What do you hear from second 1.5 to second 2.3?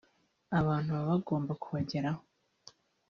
kubageraho